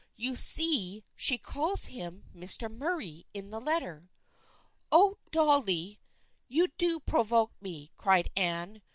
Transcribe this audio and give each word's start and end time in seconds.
You 0.15 0.35
see 0.35 1.03
she 1.15 1.37
calls 1.37 1.85
him 1.85 2.23
4 2.33 2.41
Mr. 2.41 2.75
Mur 2.75 2.97
ray' 2.97 3.23
in 3.35 3.51
this 3.51 3.61
letter."" 3.61 4.09
Oh, 4.91 5.19
Dolly, 5.29 5.99
you 6.47 6.69
do 6.79 6.99
provoke 6.99 7.51
me!" 7.61 7.91
cried 7.97 8.31
Anne. 8.35 8.81